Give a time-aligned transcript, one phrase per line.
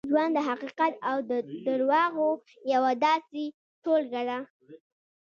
[0.09, 1.17] ژوند د حقیقت او
[1.65, 2.29] درواغو
[2.73, 3.43] یوه داسې
[3.83, 4.39] ټولګه ده.